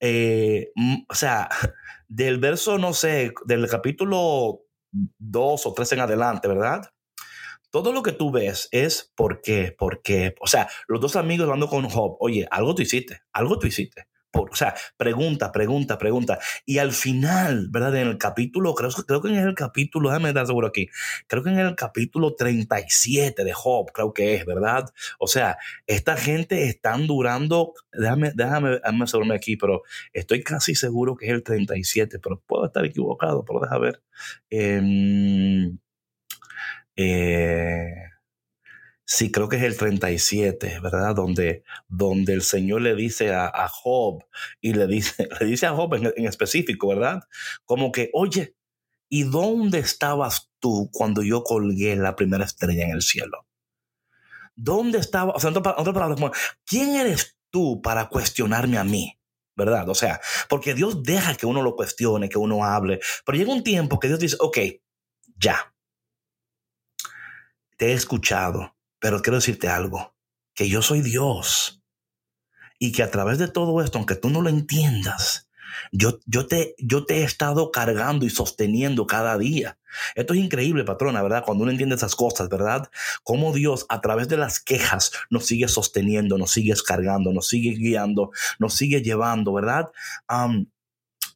[0.00, 0.72] eh,
[1.08, 1.48] o sea,
[2.08, 6.90] del verso, no sé, del capítulo 2 o 3 en adelante, ¿verdad?
[7.70, 10.34] Todo lo que tú ves es por qué, por qué.
[10.40, 14.08] O sea, los dos amigos hablando con Job, oye, algo tú hiciste, algo tú hiciste
[14.32, 16.38] o sea, pregunta, pregunta, pregunta.
[16.64, 17.96] Y al final, ¿verdad?
[17.96, 20.88] En el capítulo, creo, creo que en el capítulo, déjame estar seguro aquí,
[21.26, 24.90] creo que en el capítulo 37 de Job, creo que es, ¿verdad?
[25.18, 31.16] O sea, esta gente están durando, déjame, déjame, déjame asegurarme aquí, pero estoy casi seguro
[31.16, 34.02] que es el 37, pero puedo estar equivocado, pero déjame ver.
[34.50, 35.78] Em,
[36.96, 38.11] eh,
[39.04, 41.14] Sí, creo que es el 37, ¿verdad?
[41.14, 44.24] Donde, donde el Señor le dice a, Job
[44.60, 47.22] y le dice, le dice a Job en, específico, ¿verdad?
[47.64, 48.56] Como que, oye,
[49.08, 53.46] ¿y dónde estabas tú cuando yo colgué la primera estrella en el cielo?
[54.54, 55.32] ¿Dónde estaba?
[55.32, 56.30] O sea, otra palabra,
[56.64, 59.18] ¿quién eres tú para cuestionarme a mí?
[59.54, 59.88] ¿Verdad?
[59.88, 63.62] O sea, porque Dios deja que uno lo cuestione, que uno hable, pero llega un
[63.62, 64.58] tiempo que Dios dice, ok,
[65.36, 65.74] ya,
[67.76, 70.14] te he escuchado, pero quiero decirte algo,
[70.54, 71.82] que yo soy Dios
[72.78, 75.48] y que a través de todo esto, aunque tú no lo entiendas,
[75.90, 79.76] yo, yo, te, yo te he estado cargando y sosteniendo cada día.
[80.14, 81.42] Esto es increíble, patrona, ¿verdad?
[81.44, 82.92] Cuando uno entiende esas cosas, ¿verdad?
[83.24, 87.70] Cómo Dios a través de las quejas nos sigue sosteniendo, nos sigue cargando, nos sigue
[87.70, 89.90] guiando, nos sigue llevando, ¿verdad?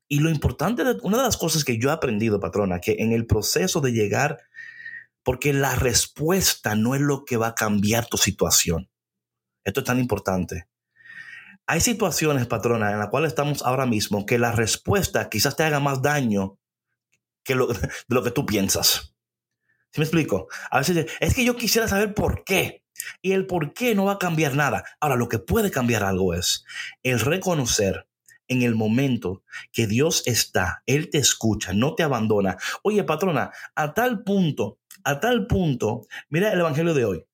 [0.08, 3.10] y lo importante, de, una de las cosas que yo he aprendido, patrona, que en
[3.10, 4.38] el proceso de llegar
[5.26, 8.88] porque la respuesta no es lo que va a cambiar tu situación.
[9.64, 10.68] Esto es tan importante.
[11.66, 15.80] hay situaciones, patrona, en las cuales estamos ahora mismo que la respuesta quizás te haga
[15.80, 16.60] más daño
[17.42, 19.16] que lo, de lo que tú piensas.
[19.90, 20.46] ¿Sí me explico?
[20.70, 22.84] A veces es que yo quisiera saber por qué.
[23.20, 24.84] Y el por qué no va a cambiar nada.
[25.00, 26.64] Ahora, lo que puede cambiar algo es
[27.02, 28.06] el reconocer
[28.48, 32.56] en el momento que Dios está, Él te escucha, no te abandona.
[32.82, 37.24] Oye, patrona, a tal punto, a tal punto, mira el Evangelio de hoy.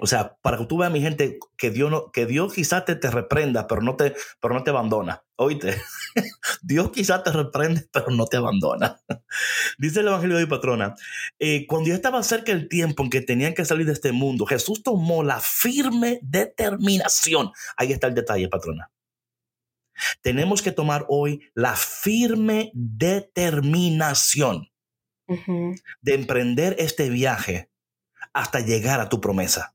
[0.00, 2.94] O sea, para que tú veas, mi gente, que Dios, no, que Dios quizás te,
[2.94, 5.22] te reprenda, pero no te, pero no te abandona.
[5.36, 5.80] Oíste,
[6.62, 9.00] Dios quizás te reprende, pero no te abandona.
[9.78, 10.94] Dice el Evangelio de hoy, patrona,
[11.38, 14.44] eh, cuando ya estaba cerca el tiempo en que tenían que salir de este mundo,
[14.44, 17.50] Jesús tomó la firme determinación.
[17.78, 18.90] Ahí está el detalle, patrona.
[20.20, 24.68] Tenemos que tomar hoy la firme determinación
[25.26, 25.82] uh -huh.
[26.00, 27.70] de emprender este viaje
[28.32, 29.74] hasta llegar a tu promesa.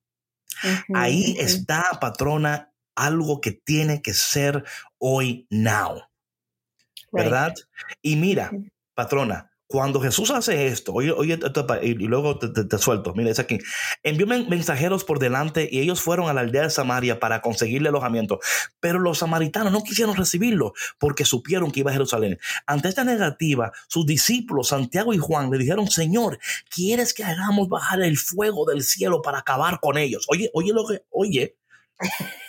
[0.63, 1.45] Uh -huh, Ahí uh -huh.
[1.45, 4.63] está, patrona, algo que tiene que ser
[4.97, 6.03] hoy, now.
[7.11, 7.53] ¿Verdad?
[8.01, 8.51] Y mira,
[8.93, 11.37] patrona, cuando Jesús hace esto, oye, oye
[11.83, 13.59] y luego te, te, te, suelto, mira, es aquí,
[14.01, 18.39] envió mensajeros por delante y ellos fueron a la aldea de Samaria para conseguirle alojamiento,
[18.79, 22.39] pero los samaritanos no quisieron recibirlo porque supieron que iba a Jerusalén.
[22.65, 26.39] Ante esta negativa, sus discípulos, Santiago y Juan, le dijeron, Señor,
[26.73, 30.25] ¿quieres que hagamos bajar el fuego del cielo para acabar con ellos?
[30.29, 31.55] Oye, oye lo que, oye,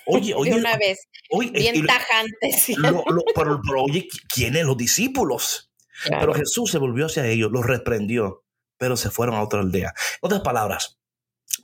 [0.06, 0.52] Oye, oye.
[0.52, 1.06] De una vez.
[1.28, 2.78] Oye, bien y, tajantes.
[2.78, 5.69] Lo, lo, pero, pero, oye, ¿quiénes los discípulos?
[6.04, 6.20] Claro.
[6.20, 8.44] Pero Jesús se volvió hacia ellos, los reprendió,
[8.78, 9.92] pero se fueron a otra aldea.
[9.96, 11.00] En otras palabras,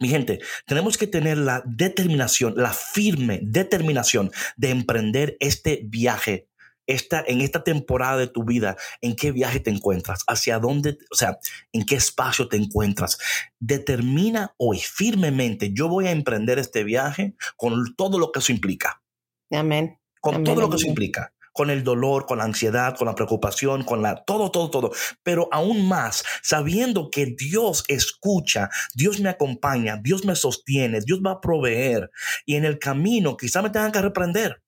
[0.01, 6.49] mi gente, tenemos que tener la determinación, la firme determinación de emprender este viaje.
[6.89, 10.23] Esta, en esta temporada de tu vida, ¿en qué viaje te encuentras?
[10.29, 10.99] ¿Hacia dónde?
[11.11, 11.39] O sea,
[11.73, 13.19] ¿en qué espacio te encuentras?
[13.59, 19.03] Determina hoy firmemente, yo voy a emprender este viaje con todo lo que eso implica.
[19.51, 19.99] Amén.
[20.21, 20.45] Con Amén.
[20.45, 24.03] todo lo que eso implica con el dolor, con la ansiedad, con la preocupación, con
[24.03, 24.91] la todo, todo, todo.
[25.23, 31.33] Pero aún más, sabiendo que Dios escucha, Dios me acompaña, Dios me sostiene, Dios va
[31.33, 32.11] a proveer.
[32.45, 34.63] Y en el camino quizá me tengan que reprender,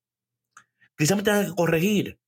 [0.96, 2.18] quizá me tengan que corregir,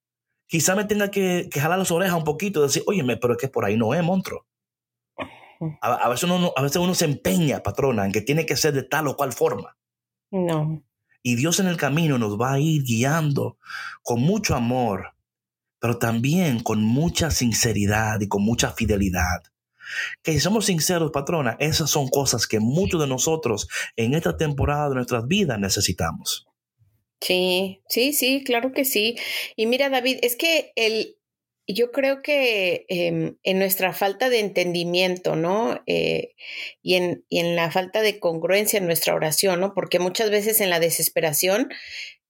[0.46, 3.48] quizá me tenga que, que jalar las orejas un poquito decir, óyeme, pero es que
[3.48, 4.46] por ahí no es, monstruo.
[5.80, 8.74] A, a, veces uno, a veces uno se empeña, patrona, en que tiene que ser
[8.74, 9.76] de tal o cual forma.
[10.30, 10.82] No.
[11.22, 13.58] Y Dios en el camino nos va a ir guiando
[14.02, 15.14] con mucho amor,
[15.78, 19.42] pero también con mucha sinceridad y con mucha fidelidad.
[20.22, 24.88] Que si somos sinceros, patrona, esas son cosas que muchos de nosotros en esta temporada
[24.88, 26.46] de nuestras vidas necesitamos.
[27.20, 29.16] Sí, sí, sí, claro que sí.
[29.56, 31.16] Y mira, David, es que el,
[31.74, 35.82] yo creo que eh, en nuestra falta de entendimiento, ¿no?
[35.86, 36.34] Eh,
[36.82, 39.74] y, en, y, en, la falta de congruencia en nuestra oración, ¿no?
[39.74, 41.70] Porque muchas veces en la desesperación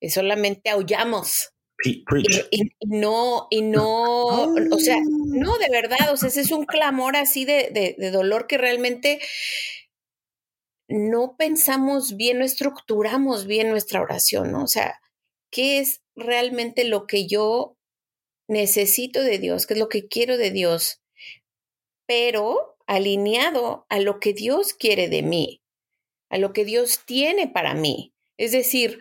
[0.01, 1.53] eh, solamente aullamos.
[1.83, 2.05] Y,
[2.51, 7.17] y, no, y no, o sea, no, de verdad, o sea, ese es un clamor
[7.17, 9.19] así de, de, de dolor que realmente
[10.89, 14.65] no pensamos bien, no estructuramos bien nuestra oración, ¿no?
[14.65, 15.01] O sea,
[15.51, 17.79] ¿qué es realmente lo que yo
[18.51, 21.01] necesito de Dios, qué es lo que quiero de Dios,
[22.07, 25.63] pero alineado a lo que Dios quiere de mí,
[26.29, 28.13] a lo que Dios tiene para mí.
[28.37, 28.99] Es decir,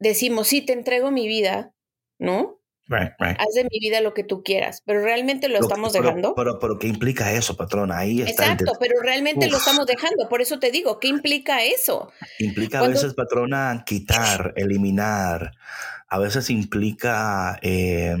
[0.00, 1.72] decimos, sí, te entrego mi vida,
[2.18, 2.60] ¿no?
[2.88, 3.38] Right, right.
[3.38, 6.34] Haz de mi vida lo que tú quieras, pero realmente lo, lo estamos pero, dejando.
[6.34, 7.98] Pero, pero, ¿qué implica eso, patrona?
[7.98, 8.44] Ahí está.
[8.44, 9.52] Exacto, pero realmente Uf.
[9.52, 10.28] lo estamos dejando.
[10.28, 12.10] Por eso te digo, ¿qué implica eso?
[12.40, 12.98] Implica Cuando...
[12.98, 15.52] a veces, patrona, quitar, eliminar.
[16.08, 18.16] A veces implica eh,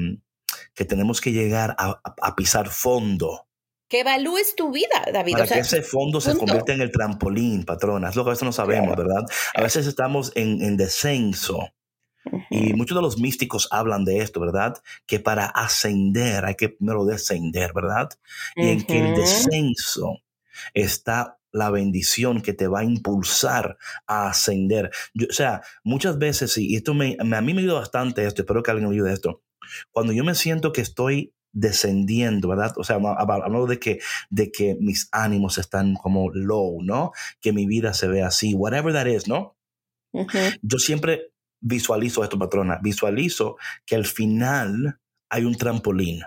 [0.78, 3.48] que tenemos que llegar a, a, a pisar fondo.
[3.88, 5.32] Que evalúes tu vida, David.
[5.32, 6.32] Para o sea, que ese fondo punto.
[6.32, 8.10] se convierta en el trampolín, patrona.
[8.10, 9.02] Es lo que a veces no sabemos, claro.
[9.02, 9.26] ¿verdad?
[9.56, 11.58] A veces estamos en, en descenso.
[12.24, 12.46] Uh -huh.
[12.50, 14.80] Y muchos de los místicos hablan de esto, ¿verdad?
[15.04, 18.08] Que para ascender hay que primero descender, ¿verdad?
[18.54, 18.70] Y uh -huh.
[18.70, 20.20] en que el descenso
[20.74, 24.90] está la bendición que te va a impulsar a ascender.
[25.12, 28.62] Yo, o sea, muchas veces, y esto me, a mí me ayuda bastante esto, espero
[28.62, 29.42] que alguien me ayude esto.
[29.90, 32.72] Cuando yo me siento que estoy descendiendo, ¿verdad?
[32.76, 34.00] O sea, hablando de que,
[34.30, 37.12] de que mis ánimos están como low, ¿no?
[37.40, 39.56] Que mi vida se ve así, whatever that is, ¿no?
[40.12, 40.58] Uh -huh.
[40.62, 45.00] Yo siempre visualizo esto, patrona, visualizo que al final
[45.30, 46.22] hay un trampolín.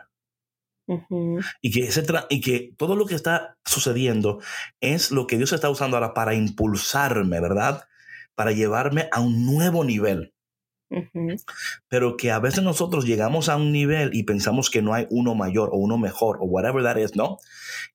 [0.87, 1.45] Uh -huh.
[1.61, 4.41] y, que ese y que todo lo que está sucediendo
[4.81, 7.87] es lo que Dios está usando ahora para impulsarme, ¿verdad?
[8.35, 10.33] Para llevarme a un nuevo nivel.
[10.91, 11.43] Uh -huh.
[11.87, 15.35] Pero que a veces nosotros llegamos a un nivel y pensamos que no hay uno
[15.35, 17.37] mayor o uno mejor o whatever that is, ¿no?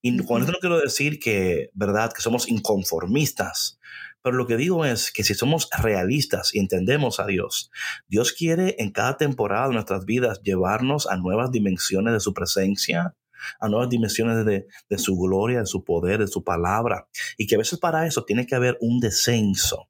[0.01, 0.27] Y uh -huh.
[0.27, 2.11] con eso no quiero decir que, ¿verdad?
[2.13, 3.79] Que somos inconformistas.
[4.23, 7.71] Pero lo que digo es que si somos realistas y entendemos a Dios,
[8.09, 13.15] Dios quiere en cada temporada de nuestras vidas llevarnos a nuevas dimensiones de su presencia,
[13.61, 17.07] a nuevas dimensiones de, de, su gloria, de su poder, de su palabra.
[17.37, 19.89] Y que a veces para eso tiene que haber un descenso.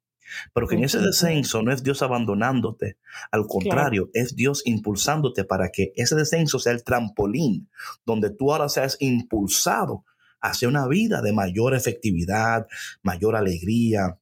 [0.52, 2.98] Pero que en ese descenso no es Dios abandonándote,
[3.30, 7.68] al contrario, es Dios impulsándote para que ese descenso sea el trampolín
[8.04, 10.04] donde tú ahora seas impulsado
[10.40, 12.66] hacia una vida de mayor efectividad,
[13.02, 14.18] mayor alegría,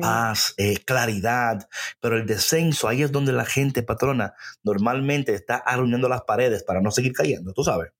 [0.00, 1.68] paz, eh, claridad,
[2.00, 6.80] pero el descenso, ahí es donde la gente, patrona, normalmente está arruinando las paredes para
[6.80, 7.90] no seguir cayendo, tú sabes.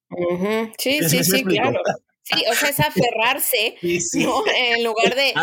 [0.78, 1.78] Sí, sí, sí, claro.
[2.24, 3.76] Sí, o sea, es aferrarse,
[4.14, 4.42] ¿no?
[4.56, 5.34] En lugar de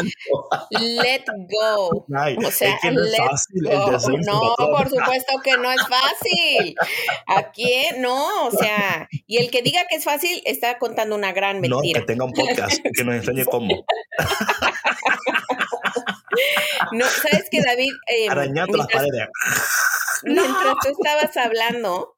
[0.80, 2.06] let go.
[2.08, 4.18] o sea, es let go.
[4.26, 6.76] No, por supuesto que no es fácil.
[7.28, 11.62] Aquí no, o sea, y el que diga que es fácil está contando una gran
[11.62, 12.00] mentira.
[12.00, 13.86] No, que tenga un podcast que nos enseñe cómo.
[16.94, 17.92] No, ¿sabes qué, David?
[18.08, 19.28] Eh, Arañando las paredes.
[20.24, 22.16] Mientras tú estabas hablando,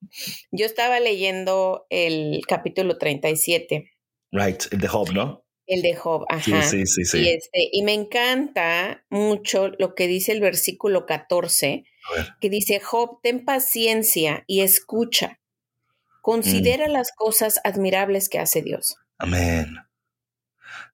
[0.51, 3.92] yo estaba leyendo el capítulo 37
[4.33, 5.45] Right, el de Job, ¿no?
[5.67, 6.63] El de Job, ajá.
[6.63, 7.19] Sí, sí, sí.
[7.19, 11.85] Y, este, y me encanta mucho lo que dice el versículo 14,
[12.41, 15.39] que dice, Job, ten paciencia y escucha.
[16.21, 18.95] Considera las cosas admirables que hace Dios.
[19.19, 19.77] Amén.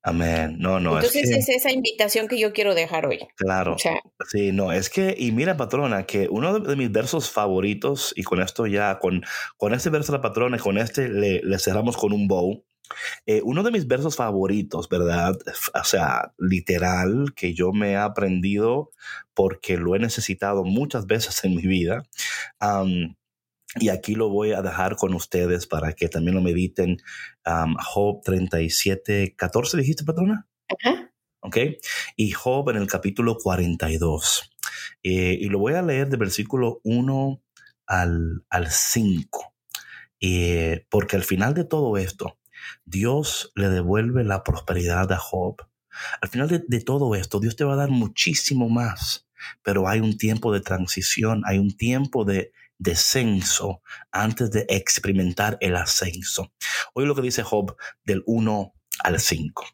[0.03, 0.57] Amén.
[0.59, 0.95] No, no.
[0.95, 3.19] Entonces es, esa invitación que yo quiero dejar hoy.
[3.37, 3.77] Claro.
[4.29, 8.41] sí, no, es que, y mira, patrona, que uno de, mis versos favoritos, y con
[8.41, 9.23] esto ya, con,
[9.55, 12.65] con este verso de la patrona, y con este le, le cerramos con un bow,
[13.25, 15.37] eh, uno de mis versos favoritos, ¿verdad?
[15.73, 18.91] O sea, literal, que yo me he aprendido
[19.33, 22.03] porque lo he necesitado muchas veces en mi vida.
[23.79, 26.97] y aquí lo voy a dejar con ustedes para que también lo mediten.
[27.45, 30.47] Job 37, 14, dijiste, patrona.
[30.67, 31.09] Ajá.
[31.41, 31.57] Ok.
[32.15, 34.51] Y Job en el capítulo 42.
[35.03, 37.41] Eh, y lo voy a leer de versículo 1
[37.87, 39.53] al, al 5.
[40.21, 42.37] Eh, porque al final de todo esto,
[42.85, 45.57] Dios le devuelve la prosperidad a Job.
[46.21, 49.27] Al final de, todo esto, Dios te va a dar muchísimo más,
[49.63, 55.75] pero hay un tiempo de transición, hay un tiempo de descenso antes de experimentar el
[55.75, 56.53] ascenso.
[56.93, 59.65] Hoy lo que dice Job del 1 al 5.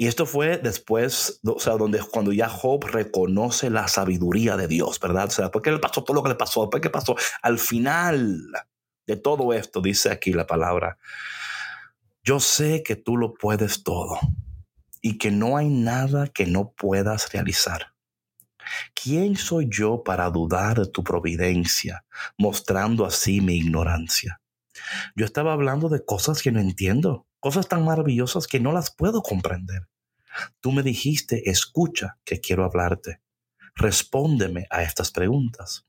[0.00, 5.00] Y esto fue después, o sea, donde cuando ya Job reconoce la sabiduría de Dios,
[5.00, 5.26] ¿verdad?
[5.26, 7.16] O sea, porque le pasó todo lo que le pasó, ¿por qué pasó?
[7.42, 8.44] Al final
[9.08, 10.98] de todo esto, dice aquí la palabra,
[12.22, 14.20] yo sé que tú lo puedes todo
[15.00, 17.94] y que no hay nada que no puedas realizar.
[18.94, 22.04] ¿Quién soy yo para dudar de tu providencia,
[22.36, 24.42] mostrando así mi ignorancia?
[25.16, 29.22] Yo estaba hablando de cosas que no entiendo, cosas tan maravillosas que no las puedo
[29.22, 29.88] comprender.
[30.60, 33.22] Tú me dijiste, escucha que quiero hablarte.
[33.74, 35.86] Respóndeme a estas preguntas.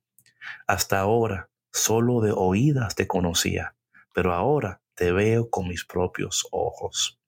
[0.68, 3.76] Hasta ahora Solo de oídas te conocía,
[4.14, 7.20] pero ahora te veo con mis propios ojos.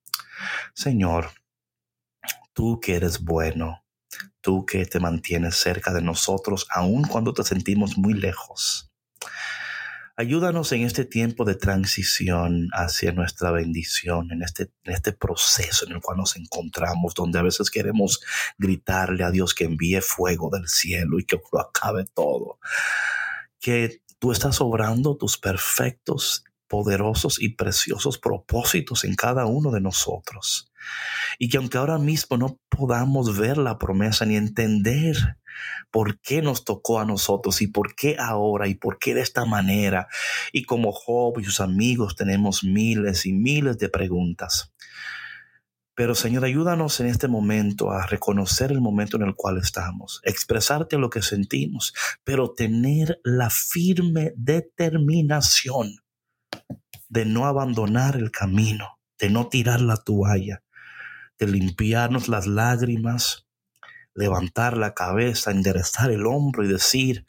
[0.73, 1.31] Señor,
[2.53, 3.85] tú que eres bueno,
[4.41, 8.91] tú que te mantienes cerca de nosotros aun cuando te sentimos muy lejos.
[10.17, 15.93] Ayúdanos en este tiempo de transición hacia nuestra bendición, en este, en este proceso en
[15.93, 18.21] el cual nos encontramos, donde a veces queremos
[18.57, 22.59] gritarle a Dios que envíe fuego del cielo y que lo acabe todo.
[23.59, 30.71] Que Tú estás obrando tus perfectos, poderosos y preciosos propósitos en cada uno de nosotros.
[31.39, 35.15] Y que aunque ahora mismo no podamos ver la promesa ni entender
[35.89, 39.45] por qué nos tocó a nosotros y por qué ahora y por qué de esta
[39.45, 40.07] manera,
[40.51, 44.71] y como Job y sus amigos tenemos miles y miles de preguntas.
[46.01, 50.97] Pero Señor, ayúdanos en este momento a reconocer el momento en el cual estamos, expresarte
[50.97, 55.97] lo que sentimos, pero tener la firme determinación
[57.07, 60.63] de no abandonar el camino, de no tirar la toalla,
[61.37, 63.47] de limpiarnos las lágrimas,
[64.15, 67.27] levantar la cabeza, enderezar el hombro y decir,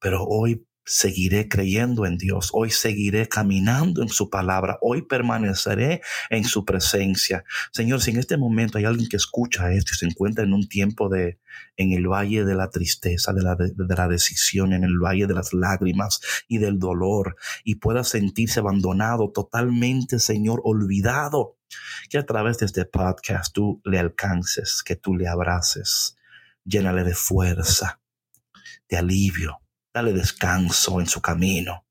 [0.00, 6.44] pero hoy seguiré creyendo en Dios, hoy seguiré caminando en su palabra, hoy permaneceré en
[6.44, 7.44] su presencia.
[7.72, 10.68] Señor, si en este momento hay alguien que escucha esto y se encuentra en un
[10.68, 11.38] tiempo de,
[11.76, 15.34] en el valle de la tristeza, de la, de, la decisión, en el valle de
[15.34, 21.56] las lágrimas y del dolor, y pueda sentirse abandonado totalmente, Señor, olvidado,
[22.10, 26.16] que a través de este podcast tú le alcances, que tú le abraces,
[26.64, 28.00] llénale de fuerza,
[28.88, 29.63] de alivio
[29.94, 31.86] dale descanso en su camino.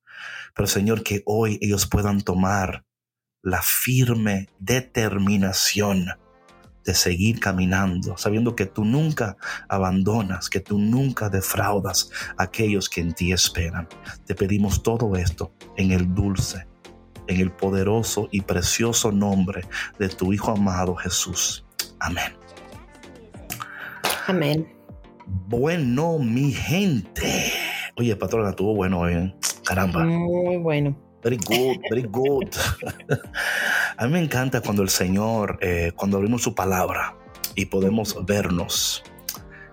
[0.54, 2.86] Pero Señor, que hoy ellos puedan tomar
[3.41, 6.06] la firme determinación
[6.86, 9.38] de seguir caminando, sabiendo que tú nunca
[9.70, 13.88] abandonas, que tú nunca defraudas a aquellos que en ti esperan.
[14.26, 16.68] Te pedimos todo esto en el dulce,
[17.28, 19.66] en el poderoso y precioso nombre
[19.97, 21.66] de tu Hijo amado Jesús.
[21.99, 22.36] Amén.
[24.28, 24.68] Amén.
[25.26, 27.62] Bueno, mi gente.
[27.96, 29.14] Oye, patrona, estuvo bueno hoy.
[29.14, 29.36] ¿eh?
[29.64, 30.04] Caramba.
[30.04, 30.98] Muy bueno.
[31.24, 32.50] Very good, very good.
[33.98, 37.16] A mí me encanta cuando el Señor, eh, cuando abrimos su palabra
[37.56, 39.04] y podemos vernos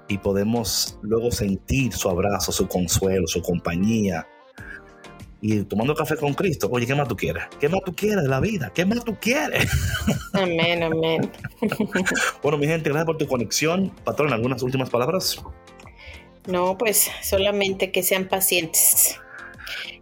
[0.06, 4.28] y podemos luego sentir su abrazo, su consuelo, su compañía.
[5.40, 7.44] Y tomando café con Cristo, oye, ¿qué más tú quieres?
[7.58, 8.70] ¿Qué más tú quieres de la vida?
[8.74, 9.66] ¿Qué más tú quieres?
[10.34, 11.32] Amén, amén.
[12.42, 13.90] bueno, mi gente, gracias por tu conexión.
[14.04, 15.42] Patrón, ¿algunas últimas palabras?
[16.46, 19.18] No, pues solamente que sean pacientes,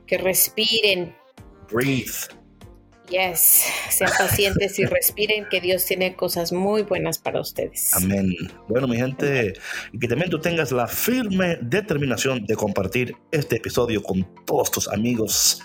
[0.07, 1.15] que respiren.
[1.71, 2.39] Breathe.
[3.11, 7.95] Yes, sean pacientes y respiren que Dios tiene cosas muy buenas para ustedes.
[7.95, 8.35] Amén.
[8.69, 9.55] Bueno, mi gente,
[9.93, 14.89] y que también tú tengas la firme determinación de compartir este episodio con todos tus
[14.89, 15.63] amigos,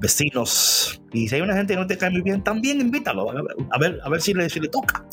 [0.00, 1.00] vecinos.
[1.12, 3.30] Y si hay una gente que no te cae muy bien, también invítalo.
[3.30, 5.06] A ver, a ver, si, le, si le toca.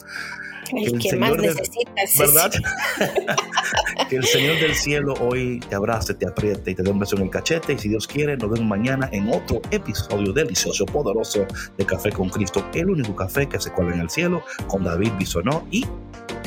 [0.72, 2.17] El, que más necesitas.
[2.17, 2.51] ¿Verdad?
[4.09, 7.15] que el Señor del cielo hoy te abrace, te apriete y te dé un beso
[7.15, 7.74] en el cachete.
[7.74, 11.45] Y si Dios quiere, nos vemos mañana en otro episodio delicioso, poderoso
[11.78, 15.11] de Café con Cristo, el único café que se cuela en el cielo, con David
[15.17, 15.86] Bisonó y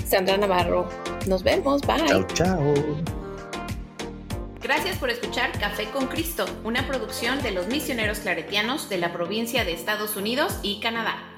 [0.07, 0.89] Sandra Navarro.
[1.27, 1.83] Nos vemos.
[1.83, 2.07] Bye.
[2.07, 2.75] Chao, chao.
[4.65, 9.63] Gracias por escuchar Café con Cristo, una producción de los misioneros claretianos de la provincia
[9.63, 11.34] de Estados Unidos y Canadá.